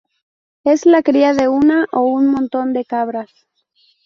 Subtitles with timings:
[0.63, 3.29] Es la cría de una o un montón de cabras.